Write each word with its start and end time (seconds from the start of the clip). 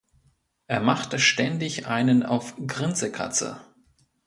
Er 0.65 0.79
machte 0.79 1.19
ständig 1.19 1.85
einen 1.85 2.23
auf 2.23 2.55
Grinsekatze. 2.65 3.61